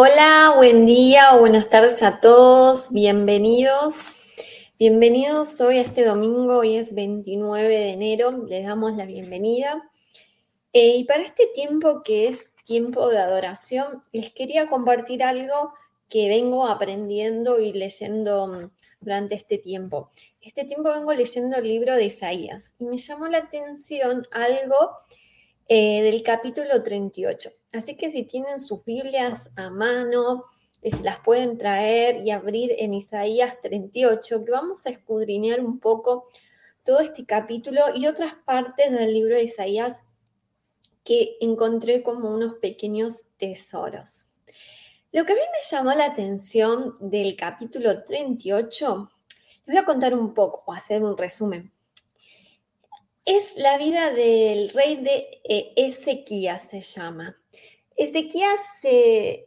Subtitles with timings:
[0.00, 4.12] Hola, buen día o buenas tardes a todos, bienvenidos.
[4.78, 9.90] Bienvenidos hoy a este domingo, hoy es 29 de enero, les damos la bienvenida.
[10.72, 15.72] Eh, y para este tiempo que es tiempo de adoración, les quería compartir algo
[16.08, 20.10] que vengo aprendiendo y leyendo mm, durante este tiempo.
[20.40, 24.92] Este tiempo vengo leyendo el libro de Isaías y me llamó la atención algo
[25.66, 27.50] eh, del capítulo 38.
[27.72, 30.44] Así que si tienen sus Biblias a mano,
[30.82, 35.80] y se las pueden traer y abrir en Isaías 38, que vamos a escudriñar un
[35.80, 36.28] poco
[36.84, 40.02] todo este capítulo y otras partes del libro de Isaías
[41.04, 44.26] que encontré como unos pequeños tesoros.
[45.10, 49.10] Lo que a mí me llamó la atención del capítulo 38,
[49.64, 51.72] les voy a contar un poco, o hacer un resumen.
[53.24, 57.36] Es la vida del rey de eh, Ezequías, se llama.
[57.98, 58.60] Ezequías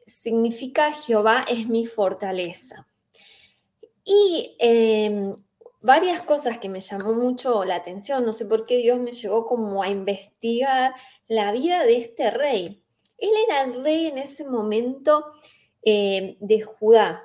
[0.06, 2.86] significa Jehová es mi fortaleza.
[4.04, 5.32] Y em,
[5.80, 9.46] varias cosas que me llamó mucho la atención, no sé por qué Dios me llevó
[9.46, 10.94] como a investigar
[11.30, 12.84] la vida de este rey.
[13.18, 15.32] Él era el rey en ese momento
[15.82, 17.24] em, de Judá.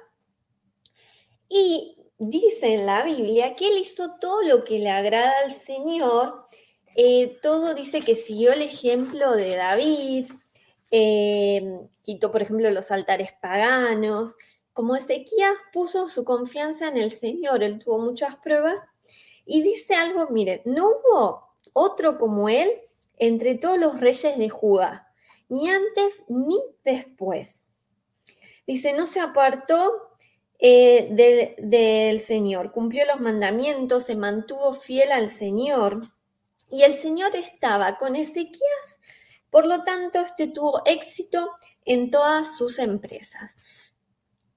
[1.49, 6.47] Y dice en la Biblia que él hizo todo lo que le agrada al Señor.
[6.95, 10.27] Eh, todo dice que siguió el ejemplo de David,
[10.91, 14.37] eh, quitó, por ejemplo, los altares paganos.
[14.73, 18.81] Como Ezequías puso su confianza en el Señor, él tuvo muchas pruebas
[19.45, 22.71] y dice algo, mire, no hubo otro como él
[23.17, 25.13] entre todos los reyes de Judá,
[25.49, 27.69] ni antes ni después.
[28.67, 29.93] Dice, no se apartó
[30.59, 36.03] eh, del Señor, cumplió los mandamientos, se mantuvo fiel al Señor.
[36.69, 38.99] Y el Señor estaba con Ezequías
[39.51, 41.51] por lo tanto, este tuvo éxito
[41.85, 43.57] en todas sus empresas.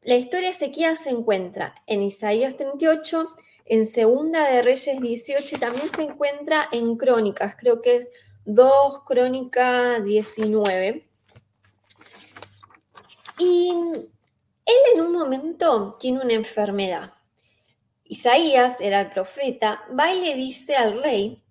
[0.01, 3.29] La historia de Ezequías se encuentra en Isaías 38,
[3.66, 8.09] en Segunda de Reyes 18 y también se encuentra en Crónicas, creo que es
[8.45, 11.07] 2 Crónicas 19.
[13.39, 13.71] Y
[14.66, 17.13] él en un momento tiene una enfermedad.
[18.03, 21.44] Isaías era el profeta, va y le dice al rey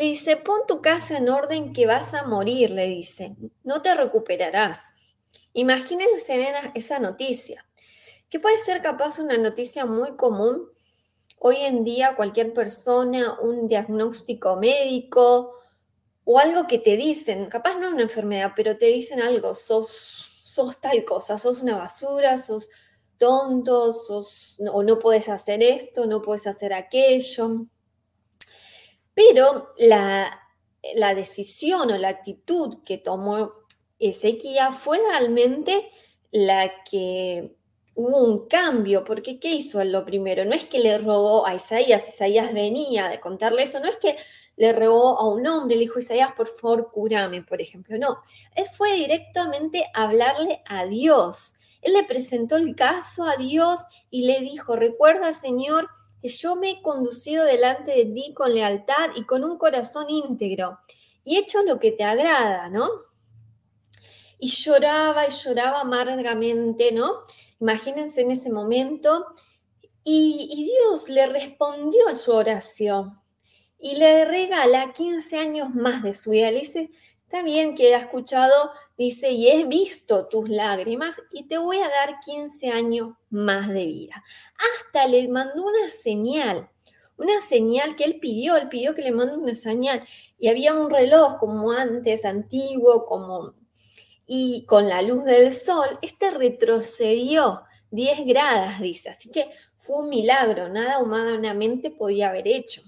[0.00, 3.94] le dice, pon tu casa en orden que vas a morir, le dice, no te
[3.94, 4.94] recuperarás.
[5.52, 6.42] Imagínense
[6.74, 7.66] esa noticia,
[8.30, 10.70] que puede ser capaz una noticia muy común.
[11.38, 15.52] Hoy en día cualquier persona, un diagnóstico médico
[16.24, 20.80] o algo que te dicen, capaz no una enfermedad, pero te dicen algo, sos, sos
[20.80, 22.70] tal cosa, sos una basura, sos
[23.18, 27.66] tonto, sos, o no puedes hacer esto, no puedes hacer aquello.
[29.28, 33.52] Pero la, decisión o la actitud que tomó
[33.98, 35.90] Ezequiel fue realmente
[36.30, 37.54] la que
[37.94, 40.44] hubo un cambio, porque ¿qué hizo él lo primero?
[40.44, 44.16] No es que le rogó a Isaías, Isaías venía de contarle eso, no es que
[44.56, 48.22] le rogó a un hombre, le dijo Isaías, por favor, cúrame, por ejemplo, no,
[48.54, 51.54] él fue directamente a hablarle a Dios.
[51.82, 55.88] Él le presentó el caso a Dios y le dijo, recuerda, Señor,
[56.20, 60.78] que yo me he conducido delante de ti con lealtad y con un corazón íntegro
[61.24, 62.88] y he hecho lo que te agrada, ¿no?
[64.38, 67.24] Y lloraba y lloraba amargamente, ¿no?
[67.60, 69.26] Imagínense en ese momento.
[70.02, 73.20] Y, Dios le respondió a su oración
[73.78, 76.50] y le regala 15 años más de su vida.
[76.50, 76.90] Le dice,
[77.30, 81.88] está bien que ha escuchado, dice, y he visto tus lágrimas y te voy a
[81.88, 84.24] dar 15 años más de vida.
[84.74, 86.68] Hasta le mandó una señal,
[87.16, 90.02] una señal que él pidió, él pidió que le mande una señal.
[90.40, 93.54] Y había un reloj como antes, antiguo, como...
[94.26, 99.08] Y con la luz del sol, este retrocedió 10 gradas, dice.
[99.08, 99.48] Así que
[99.78, 102.82] fue un milagro, nada humanamente podía haber hecho.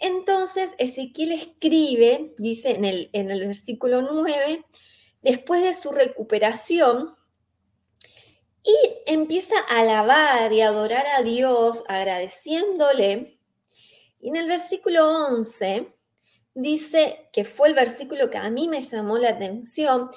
[0.00, 4.64] Entonces Ezequiel escribe, dice en el, en el versículo 9,
[5.22, 7.16] después de su recuperación,
[8.62, 8.76] y
[9.06, 13.38] empieza a alabar y adorar a Dios agradeciéndole.
[14.20, 15.94] Y en el versículo 11
[16.54, 20.10] dice que fue el versículo que a mí me llamó la atención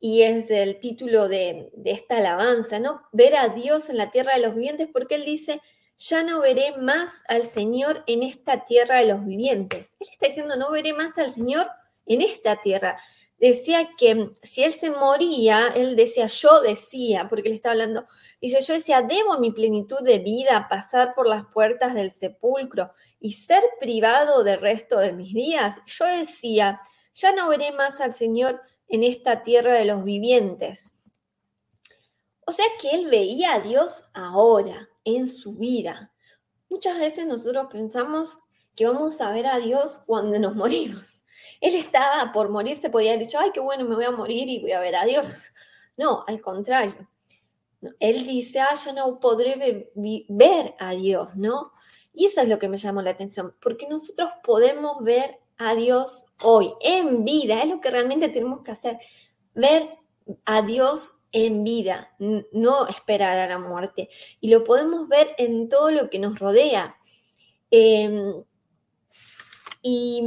[0.00, 3.02] y es el título de, esta alabanza, ¿no?
[3.12, 5.60] Ver a Dios en la tierra de los vivientes, porque él dice,
[5.98, 9.90] ya no veré más al Señor en esta tierra de los vivientes.
[10.00, 11.68] Él está diciendo, no veré más al Señor
[12.06, 12.98] en esta tierra
[13.38, 18.06] decía que si él se moría, él decía, yo decía, porque él estaba hablando,
[18.40, 23.32] dice, yo decía, debo mi plenitud de vida pasar por las puertas del sepulcro y
[23.32, 25.76] ser privado del resto de mis días.
[25.86, 26.80] Yo decía,
[27.14, 30.94] ya no veré más al Señor en esta tierra de los vivientes.
[32.46, 36.12] O sea que él veía a Dios ahora, en su vida.
[36.68, 38.38] Muchas veces nosotros pensamos
[38.76, 41.22] que vamos a ver a Dios cuando nos morimos.
[41.60, 44.60] Él estaba por morirse, podía haber dicho, ay, qué bueno, me voy a morir y
[44.60, 45.50] voy a ver a Dios.
[45.96, 47.08] No, al contrario.
[47.98, 49.90] Él dice, ah, ya no podré
[50.28, 51.72] ver a Dios, ¿no?
[52.14, 56.26] Y eso es lo que me llamó la atención, porque nosotros podemos ver a Dios
[56.40, 59.00] hoy, en vida, es lo que realmente tenemos que hacer,
[59.54, 59.98] ver
[60.44, 64.08] a Dios en vida, no esperar a la muerte.
[64.40, 66.96] Y lo podemos ver en todo lo que nos rodea.
[67.70, 68.42] Em,
[69.82, 70.22] y,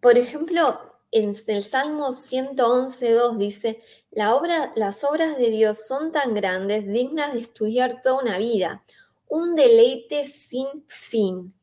[0.00, 0.78] por ejemplo,
[1.10, 7.34] en el Salmo 111.2 dice, la obra, las obras de Dios son tan grandes, dignas
[7.34, 8.84] de estudiar toda una vida,
[9.28, 11.54] un deleite sin fin.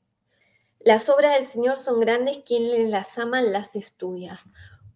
[0.80, 4.46] Las obras del Señor son grandes, quien las ama las estudias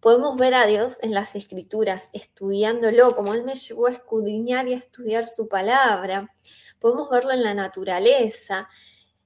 [0.04, 4.74] podemos ver a Dios en las escrituras, estudiándolo, como Él me llevó a escudriñar y
[4.74, 6.30] a estudiar su palabra.
[6.80, 8.68] Podemos verlo en la naturaleza,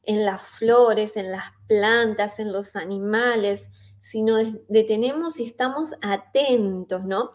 [0.03, 7.05] en las flores, en las plantas, en los animales, si nos detenemos y estamos atentos,
[7.05, 7.31] ¿no?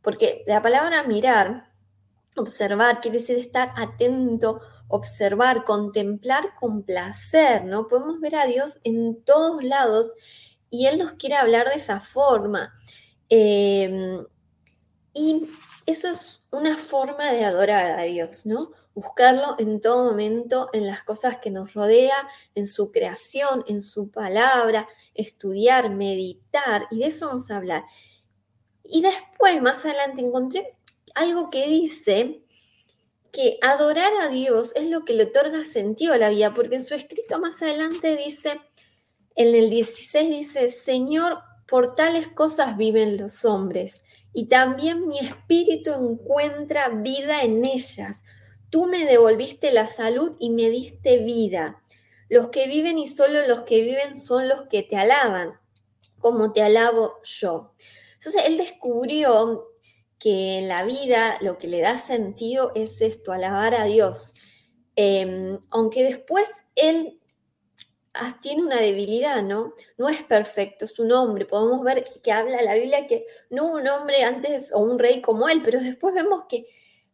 [0.00, 1.70] Porque la palabra mirar,
[2.36, 7.86] observar, quiere decir estar atento, observar, contemplar con placer, ¿no?
[7.86, 10.14] Podemos ver a Dios en todos lados
[10.70, 12.74] y Él nos quiere hablar de esa forma.
[13.28, 14.24] Em,
[15.12, 15.48] y
[15.86, 18.72] eso es una forma de adorar a Dios, ¿no?
[18.94, 24.10] Buscarlo en todo momento, en las cosas que nos rodea, en su creación, en su
[24.10, 27.84] palabra, estudiar, meditar, y de eso vamos a hablar.
[28.84, 30.78] Y después, más adelante, encontré
[31.14, 32.42] algo que dice
[33.32, 36.84] que adorar a Dios es lo que le otorga sentido a la vida, porque en
[36.84, 38.60] su escrito más adelante dice,
[39.38, 41.38] en el 16 dice, Señor,
[41.68, 44.02] por tales cosas viven los hombres,
[44.32, 48.24] y también mi espíritu encuentra vida en ellas.
[48.68, 51.80] Tú me devolviste la salud y me diste vida.
[52.28, 55.54] Los que viven y solo los que viven son los que te alaban,
[56.18, 57.74] como te alabo yo.
[58.14, 59.68] Entonces él descubrió
[60.18, 64.34] que en la vida lo que le da sentido es esto, alabar a Dios.
[64.96, 67.17] Em, aunque después él
[68.40, 69.74] tiene una debilidad, ¿no?
[69.96, 71.44] No es perfecto, es un hombre.
[71.46, 75.20] Podemos ver que habla la Biblia que no hubo un hombre antes o un rey
[75.20, 76.66] como él, pero después vemos que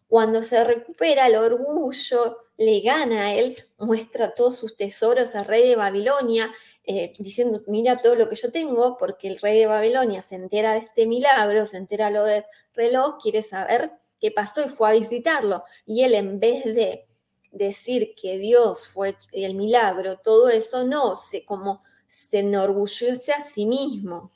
[0.08, 5.68] cuando se recupera el orgullo, le gana a él, muestra todos sus tesoros al rey
[5.68, 6.52] de Babilonia,
[6.84, 10.74] eh, diciendo, mira todo lo que yo tengo, porque el rey de Babilonia se entera
[10.74, 14.92] de este milagro, se entera lo del reloj, quiere saber qué pasó y fue a
[14.92, 15.64] visitarlo.
[15.86, 17.06] Y él en vez de
[17.54, 23.66] decir que Dios fue el milagro, todo eso no, se, como se enorgullece a sí
[23.66, 24.32] mismo.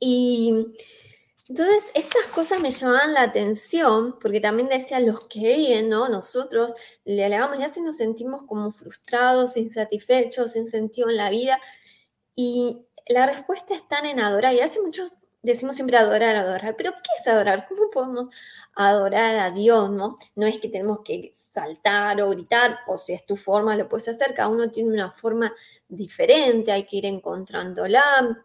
[0.00, 0.74] Y
[1.48, 6.08] entonces estas cosas me llamaban la atención, porque también decía los que viven, ¿no?
[6.08, 11.60] Nosotros le alabamos ya si nos sentimos como frustrados, insatisfechos, sin sentido en la vida.
[12.36, 14.54] Y la respuesta está en adorar.
[14.54, 17.66] Y hace muchos decimos siempre adorar, adorar, pero ¿qué es adorar?
[17.68, 18.34] ¿Cómo podemos
[18.74, 20.16] adorar a Dios, no?
[20.34, 24.08] No es que tenemos que saltar o gritar, o si es tu forma, lo puedes
[24.08, 25.54] hacer, cada uno tiene una forma
[25.88, 28.44] diferente, hay que ir encontrándola,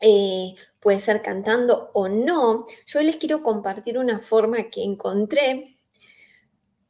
[0.00, 2.66] eh, puede ser cantando o no.
[2.86, 5.78] Yo les quiero compartir una forma que encontré,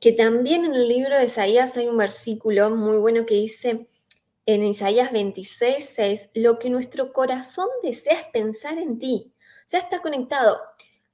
[0.00, 3.88] que también en el libro de Isaías hay un versículo muy bueno que dice,
[4.48, 9.34] en Isaías 26, 6, lo que nuestro corazón desea es pensar en ti.
[9.36, 10.58] O sea, está conectado.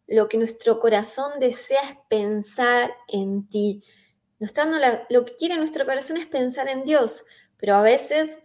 [0.06, 3.82] Lo que nuestro corazón desea es pensar en ti.
[5.10, 7.24] lo que quiere nuestro corazón es pensar en Dios,
[7.56, 8.38] pero a veces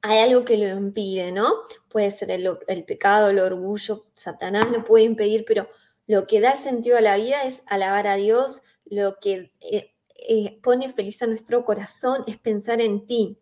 [0.00, 1.52] hay algo que lo impide, ¿no?
[1.90, 5.68] Puede ser el, pecado, el orgullo, Satanás lo puede impedir, pero
[6.06, 9.92] lo que da sentido a la vida es alabar a Dios, lo que eh,
[10.26, 13.36] eh, pone feliz a nuestro corazón es pensar en ti.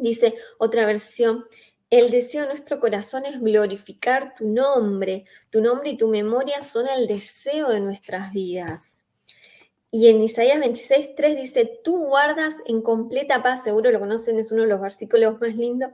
[0.00, 1.44] Dice otra versión,
[1.90, 5.24] el deseo de nuestro corazón es glorificar tu nombre.
[5.50, 9.02] Tu nombre y tu memoria son el deseo de nuestras vidas.
[9.90, 14.52] Y en Isaías 26, 3 dice, tú guardas en completa paz, seguro lo conocen, es
[14.52, 15.90] uno de los versículos más lindos,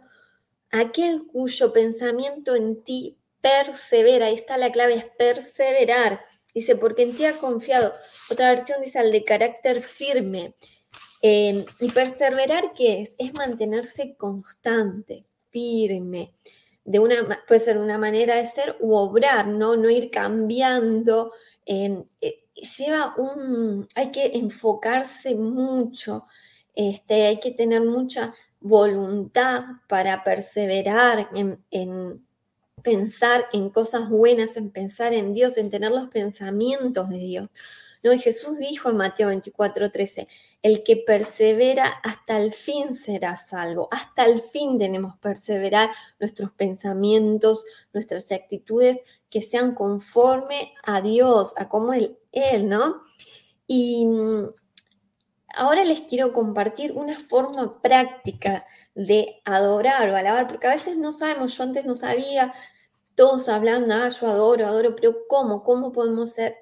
[0.71, 4.27] aquel cuyo pensamiento en ti persevera.
[4.27, 6.21] Ahí está la clave, es perseverar.
[6.55, 7.95] Dice, porque en ti ha confiado.
[8.31, 10.55] Otra versión dice, al de carácter firme.
[11.23, 13.15] Em, y perseverar, ¿qué es?
[13.19, 16.33] Es mantenerse constante, firme.
[16.85, 19.77] De una, puede ser una manera de ser u obrar, ¿no?
[19.77, 21.33] No ir cambiando.
[21.65, 22.45] Em, eh,
[22.79, 26.27] lleva un, hay que enfocarse mucho,
[26.75, 32.27] este, hay que tener mucha voluntad para perseverar en, en
[32.83, 37.49] pensar en cosas buenas, en pensar en Dios, en tener los pensamientos de Dios.
[38.03, 38.13] ¿no?
[38.13, 40.29] Y Jesús dijo en Mateo 24, 13,
[40.63, 43.89] el que persevera hasta el fin será salvo.
[43.91, 48.99] Hasta el fin tenemos perseverar nuestros pensamientos, nuestras actitudes
[49.31, 53.03] que sean conforme a Dios, a como Él, él ¿no?
[53.67, 54.47] Y mm,
[55.55, 61.13] ahora les quiero compartir una forma práctica de adorar o alabar, porque a veces no
[61.13, 62.55] sabemos, yo antes no sabía,
[63.15, 65.65] todos hablando, ah, yo adoro, adoro, pero ¿cómo?
[65.65, 66.57] ¿Cómo podemos ser?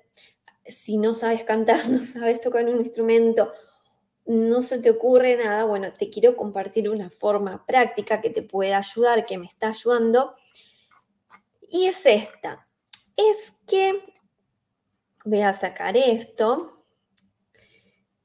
[0.65, 3.53] Si no sabes cantar, no sabes tocar un instrumento,
[4.27, 8.75] no se te ocurre nada, bueno, te quiero compartir una forma práctica que te puede
[8.75, 10.35] ayudar, que me está ayudando.
[11.69, 12.67] Y es esta.
[13.17, 14.03] Es que,
[15.25, 16.85] voy a sacar esto,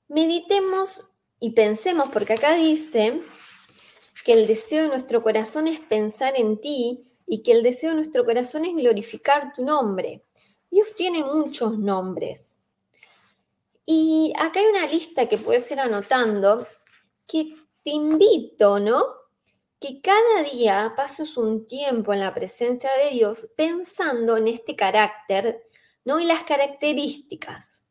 [0.08, 3.22] meditemos y pensemos, porque acá dice
[4.24, 7.98] que el deseo de nuestro corazón es pensar en ti y que el deseo de
[7.98, 10.26] nuestro corazón es glorificar tu nombre.
[10.72, 12.59] Dios tiene muchos nombres.
[13.92, 16.68] Y acá hay una lista que puedes ir anotando
[17.26, 19.04] que te invito, ¿no?
[19.80, 25.64] Que cada día pases un tiempo en la presencia de Dios pensando en este carácter,
[26.06, 26.20] ¿no?
[26.20, 27.84] Y las características.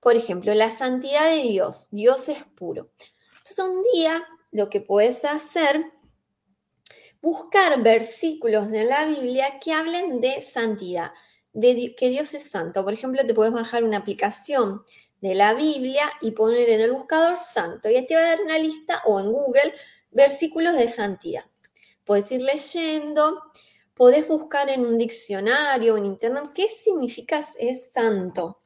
[0.00, 1.88] Por ejemplo, la santidad de Dios.
[1.90, 2.92] Dios es puro.
[3.28, 5.84] Entonces, un día lo que puedes hacer,
[7.20, 11.12] buscar versículos de la Biblia que hablen de santidad,
[11.52, 12.82] de que Dios es santo.
[12.84, 14.82] Por ejemplo, te puedes bajar una aplicación
[15.20, 17.88] de la Biblia y poner en el buscador santo.
[17.88, 19.72] Y te va a dar una lista o en Google
[20.10, 21.44] versículos de santidad.
[22.04, 23.42] Puedes ir leyendo,
[23.94, 28.58] podés buscar en un diccionario en internet qué significa es santo.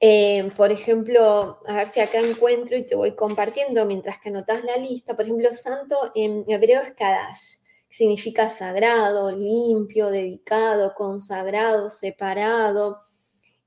[0.00, 4.64] Eh, por ejemplo, a ver si acá encuentro y te voy compartiendo mientras que anotas
[4.64, 5.14] la lista.
[5.14, 7.58] Por ejemplo, santo en hebreo es Kadash,
[7.88, 13.02] significa sagrado, limpio, dedicado, consagrado, separado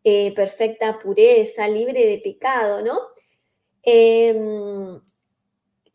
[0.07, 2.99] eh, perfecta pureza, libre de pecado, ¿no?
[3.81, 5.01] Em,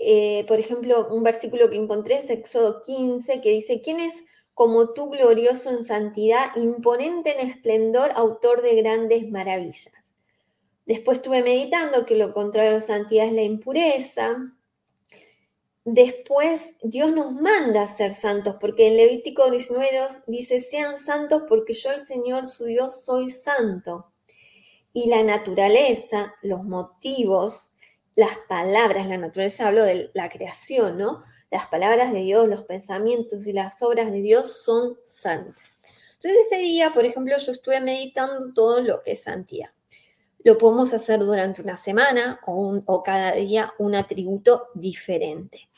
[0.00, 4.94] eh, por ejemplo, un versículo que encontré es Éxodo 15, que dice, ¿quién es como
[4.94, 9.92] tú glorioso en santidad, imponente en esplendor, autor de grandes maravillas?
[10.86, 14.38] Después estuve meditando que lo contrario de santidad es la impureza.
[15.84, 21.72] Después Dios nos manda a ser santos, porque en Levítico 19.2 dice, sean santos porque
[21.72, 24.12] yo el Señor su Dios soy santo.
[24.92, 27.74] Y la naturaleza, los motivos,
[28.14, 31.22] las palabras, la naturaleza hablo de la creación, ¿no?
[31.50, 35.78] Las palabras de Dios, los pensamientos y las obras de Dios son santas.
[36.14, 39.70] Entonces ese día, por ejemplo, yo estuve meditando todo lo que es santidad.
[40.44, 45.69] Lo podemos hacer durante una semana o, o cada día un atributo diferente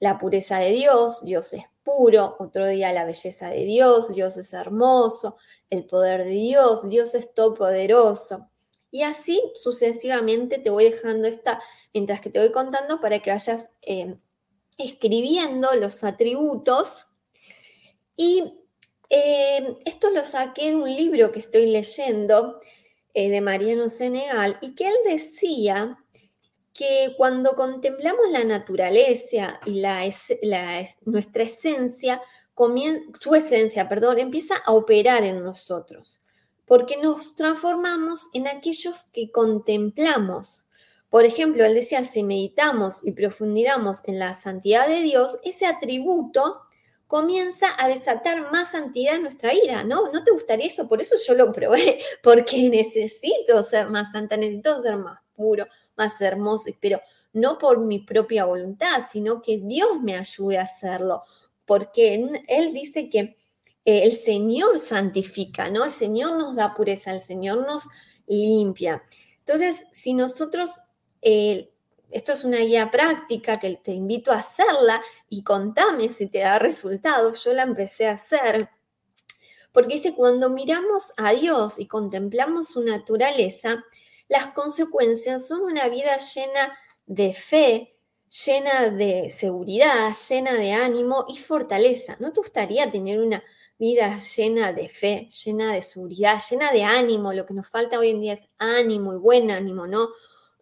[0.00, 4.52] la pureza de Dios, Dios es puro, otro día la belleza de Dios, Dios es
[4.52, 5.36] hermoso,
[5.70, 8.50] el poder de Dios, Dios es todopoderoso.
[8.90, 11.60] Y así sucesivamente te voy dejando esta,
[11.92, 14.16] mientras que te voy contando, para que vayas eh,
[14.78, 17.06] escribiendo los atributos.
[18.16, 18.64] Y
[19.10, 22.60] eh, esto lo saqué de un libro que estoy leyendo
[23.14, 25.98] eh, de Mariano Senegal y que él decía
[26.74, 30.02] que cuando contemplamos la naturaleza y la,
[31.04, 32.20] nuestra esencia,
[33.20, 36.20] su esencia, perdón, empieza a operar en nosotros,
[36.66, 40.66] porque nos transformamos en aquellos que contemplamos.
[41.08, 46.62] Por ejemplo, él decía, si meditamos y profundizamos en la santidad de Dios, ese atributo
[47.06, 50.10] comienza a desatar más santidad en nuestra vida, ¿no?
[50.10, 50.88] ¿No te gustaría eso?
[50.88, 55.66] Por eso yo lo probé, porque necesito ser más santa, necesito ser más puro,
[55.96, 57.00] más hermoso, pero
[57.32, 61.22] no por mi propia voluntad, sino que Dios me ayude a hacerlo,
[61.64, 62.14] porque
[62.48, 63.36] Él dice que
[63.84, 65.84] eh, el Señor santifica, ¿no?
[65.84, 67.88] El Señor nos da pureza, el Señor nos
[68.26, 69.02] limpia.
[69.40, 70.70] Entonces, si nosotros,
[71.20, 71.70] eh,
[72.10, 76.58] esto es una guía práctica que te invito a hacerla y contame si te da
[76.58, 78.70] resultados, yo la empecé a hacer.
[79.72, 83.84] Porque dice, cuando miramos a Dios y contemplamos su naturaleza,
[84.28, 86.76] las consecuencias son una vida llena
[87.06, 87.96] de fe,
[88.46, 92.16] llena de seguridad, llena de ánimo y fortaleza.
[92.20, 93.42] ¿No te gustaría tener una
[93.78, 97.32] vida llena de fe, llena de seguridad, llena de ánimo?
[97.32, 100.08] Lo que nos falta hoy en día es ánimo y buen ánimo, ¿no?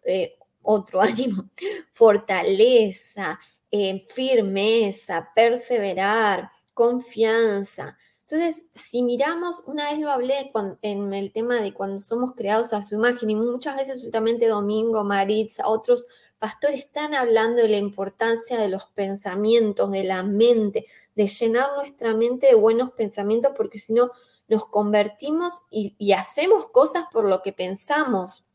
[0.03, 1.49] Eh, otro ánimo,
[1.91, 3.39] fortaleza,
[3.71, 7.97] eh, firmeza, perseverar, confianza.
[8.29, 10.51] Entonces, si miramos, una vez lo hablé
[10.81, 15.03] en el tema de cuando somos creados a su imagen y muchas veces últimamente Domingo,
[15.03, 16.07] Maritza, otros
[16.39, 22.15] pastores están hablando de la importancia de los pensamientos, de la mente, de llenar nuestra
[22.15, 24.11] mente de buenos pensamientos porque si no
[24.47, 28.45] nos convertimos y, y hacemos cosas por lo que pensamos.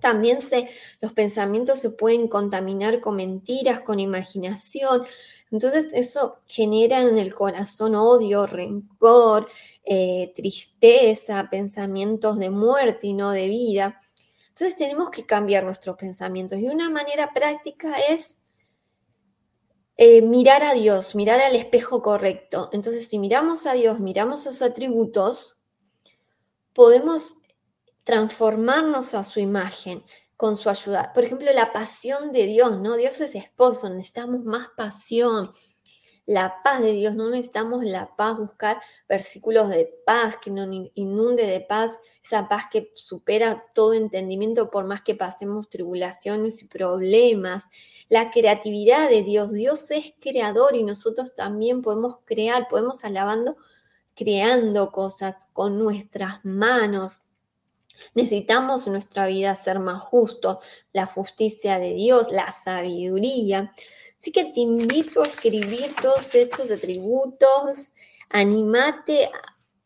[0.00, 0.68] También se,
[1.00, 5.04] los pensamientos se pueden contaminar con mentiras, con imaginación.
[5.50, 9.48] Entonces eso genera en el corazón odio, rencor,
[9.84, 14.00] eh, tristeza, pensamientos de muerte y no de vida.
[14.48, 18.38] Entonces tenemos que cambiar nuestros pensamientos y una manera práctica es
[19.96, 22.70] eh, mirar a Dios, mirar al espejo correcto.
[22.72, 25.56] Entonces si miramos a Dios, miramos sus atributos,
[26.72, 27.36] podemos
[28.04, 30.04] transformarnos a su imagen
[30.36, 31.12] con su ayuda.
[31.14, 32.96] Por ejemplo, la pasión de Dios, ¿no?
[32.96, 35.52] Dios es esposo, necesitamos más pasión.
[36.26, 41.46] La paz de Dios, no necesitamos la paz, buscar versículos de paz que nos inunde
[41.46, 47.66] de paz, esa paz que supera todo entendimiento por más que pasemos tribulaciones y problemas.
[48.08, 53.58] La creatividad de Dios, Dios es creador y nosotros también podemos crear, podemos alabando,
[54.14, 57.23] creando cosas con nuestras manos.
[58.14, 60.58] Necesitamos en nuestra vida ser más justos,
[60.92, 63.72] la justicia de Dios, la sabiduría.
[64.18, 67.94] Así que te invito a escribir todos estos atributos,
[68.30, 69.30] animate,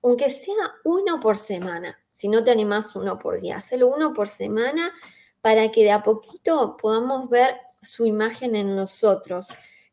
[0.03, 1.99] aunque sea uno por semana.
[2.11, 4.93] Si no te animas uno por día, hazlo uno por semana
[5.41, 9.49] para que de a poquito podamos ver su imagen en nosotros,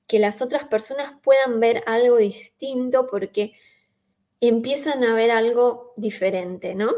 [0.07, 3.53] que las otras personas puedan ver algo distinto porque
[4.41, 6.91] empiezan a ver algo diferente, ¿no?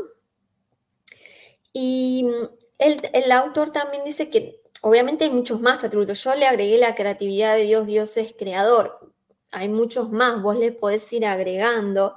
[1.80, 6.24] Y mm, el, autor también dice que obviamente hay muchos más atributos.
[6.24, 9.14] Yo le agregué la creatividad de Dios, Dios es creador.
[9.52, 12.16] Hay muchos más, vos le podés ir agregando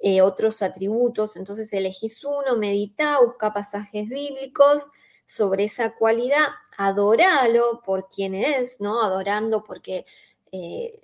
[0.00, 1.36] eh, otros atributos.
[1.36, 4.90] Entonces elegís uno, medita, busca pasajes bíblicos
[5.24, 6.46] sobre esa cualidad,
[6.76, 9.02] adoralo por quien es, ¿no?
[9.02, 10.04] Adorando porque
[10.50, 11.00] eh,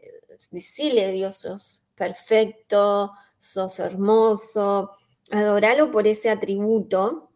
[0.51, 4.91] decirle Dios sos perfecto, sos hermoso,
[5.31, 7.32] adoralo por ese atributo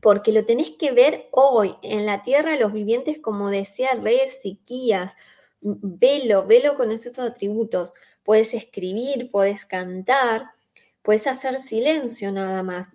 [0.00, 4.18] porque lo tenés que ver hoy en la tierra de los vivientes, como decía rey
[4.20, 5.16] Ezequías.
[5.60, 7.92] Velo, velo con esos atributos.
[8.22, 10.50] Puedes escribir, puedes cantar,
[11.02, 12.88] puedes hacer silencio nada más.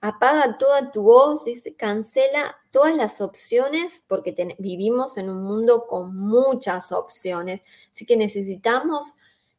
[0.00, 1.44] Apaga toda tu voz,
[1.78, 7.62] cancela todas las opciones, porque vivimos en un mundo con muchas opciones.
[7.90, 9.14] Así que necesitamos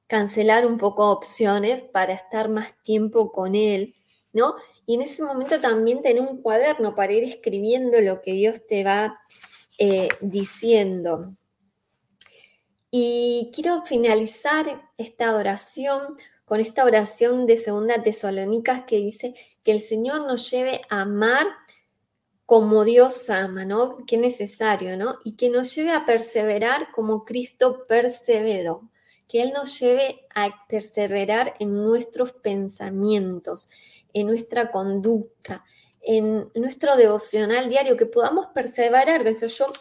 [0.08, 3.96] cancelar un poco opciones para estar más tiempo con él,
[4.34, 4.56] ¿no?
[4.86, 8.84] Y en ese momento también tener un cuaderno para ir escribiendo lo que Dios te
[8.84, 9.20] va
[9.78, 11.36] eh, diciendo.
[12.92, 19.82] Y quiero finalizar esta oración con esta oración de Segunda Tesalónicas que dice que el
[19.82, 21.48] Señor nos lleve a amar
[22.46, 23.98] como Dios ama, ¿no?
[24.06, 25.18] Qué necesario, ¿no?
[25.24, 28.90] Y que nos lleve a perseverar como Cristo perseveró.
[29.28, 33.70] Que Él nos lleve a perseverar en nuestros pensamientos,
[34.14, 35.66] en nuestra conducta,
[36.02, 39.22] en nuestro devocional diario, que podamos perseverar.
[39.22, 39.72] Entonces yo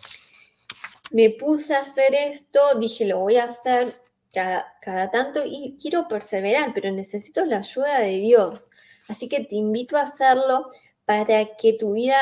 [1.10, 4.00] me puse a hacer esto, dije, lo voy a hacer
[4.32, 8.70] cada, cada tanto y quiero perseverar, pero necesito la ayuda de Dios.
[9.08, 10.70] Así que te invito a hacerlo
[11.04, 12.16] para que tu vida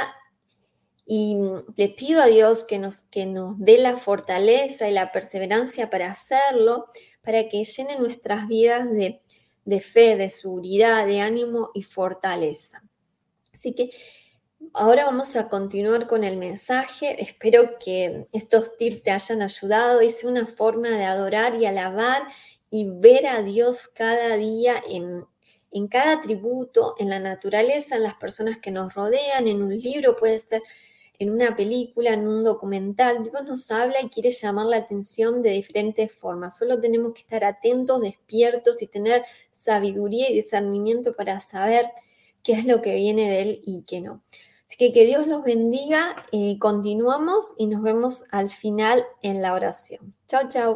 [1.07, 1.37] y
[1.77, 6.11] le pido a Dios que nos, que nos dé la fortaleza y la perseverancia para
[6.11, 6.87] hacerlo,
[7.23, 9.23] para que llene nuestras vidas de
[9.65, 12.83] de fe, de seguridad, de ánimo y fortaleza.
[13.53, 13.91] Así que
[14.75, 17.23] ahora vamos a continuar con el mensaje.
[17.23, 20.01] Espero que estos tips te hayan ayudado.
[20.01, 22.23] Es una forma de adorar y alabar
[22.71, 25.27] y ver a Dios cada día en,
[25.71, 30.17] en cada atributo, en la naturaleza, en las personas que nos rodean, en un libro,
[30.17, 30.63] puede ser
[31.23, 35.51] en una película, en un documental, Dios nos habla y quiere llamar la atención de
[35.51, 36.57] diferentes formas.
[36.57, 41.87] Solo tenemos que estar atentos, despiertos y tener sabiduría y discernimiento para saber
[42.43, 44.23] qué es lo que viene de Él y qué no.
[44.67, 46.17] Así que que Dios los bendiga,
[46.59, 50.15] continuamos y nos vemos al final en la oración.
[50.27, 50.71] Chao, chao.